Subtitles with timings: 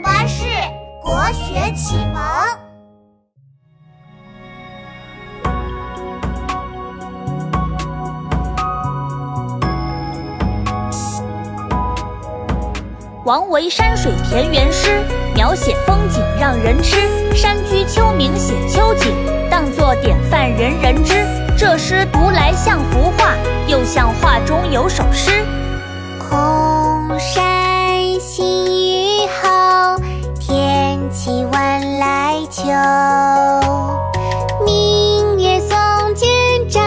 [0.00, 0.44] 巴士
[1.02, 2.22] 国学启蒙。
[13.24, 15.02] 王维山水田园诗，
[15.34, 16.96] 描写风景让人痴。
[17.34, 19.12] 山居秋暝写秋景，
[19.50, 21.14] 当作典范人人知。
[21.56, 23.34] 这诗读来像幅画，
[23.66, 25.37] 又像画中有首诗。
[34.64, 35.76] 明月松
[36.14, 36.28] 间
[36.68, 36.80] 照，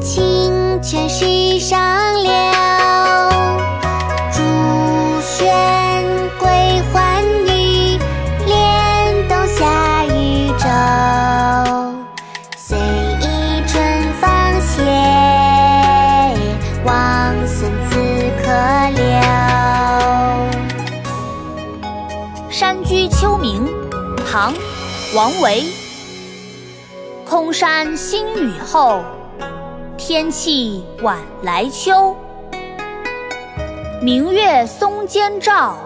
[0.00, 1.78] 清泉石上
[2.22, 2.32] 流。
[4.32, 4.40] 竹
[5.22, 5.38] 喧
[6.40, 6.81] 归
[24.32, 24.54] 唐·
[25.14, 25.62] 王维。
[27.28, 29.04] 空山新雨后，
[29.98, 32.16] 天气晚来秋。
[34.00, 35.76] 明月松间照，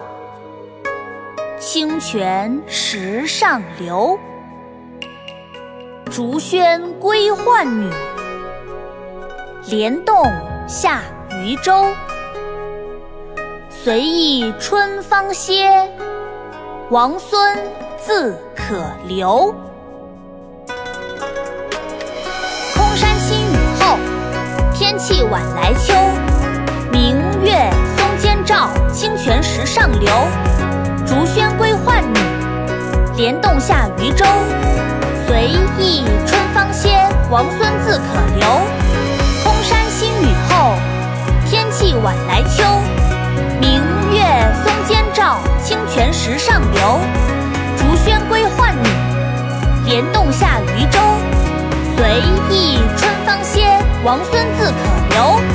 [1.59, 4.17] 清泉石上流。
[6.09, 7.91] 竹喧归浣女，
[9.65, 10.23] 莲动
[10.69, 11.01] 下
[11.43, 11.85] 渔舟。
[13.69, 15.85] 随意春芳歇，
[16.89, 17.57] 王孙
[17.97, 19.53] 自可留。
[22.75, 23.97] 空山新雨后，
[24.73, 25.93] 天气晚来秋。
[26.91, 30.09] 明月松间照，清泉石上流。
[31.05, 32.19] 竹喧归浣女，
[33.17, 34.25] 莲动下渔舟。
[35.25, 36.97] 随意春芳歇，
[37.29, 38.03] 王孙自可
[38.37, 38.47] 留。
[39.43, 40.73] 空山新雨后，
[41.49, 42.63] 天气晚来秋。
[43.59, 43.81] 明
[44.13, 44.21] 月
[44.63, 46.99] 松间照，清泉石上流。
[54.07, 55.46] 王孙自可留。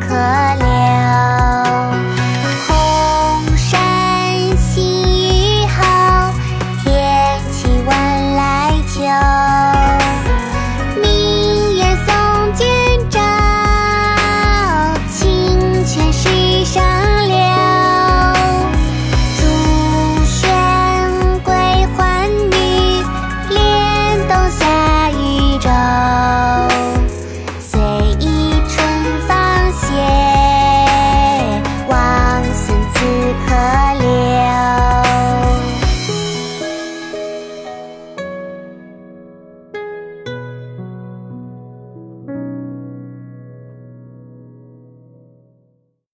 [0.00, 0.71] 可怜。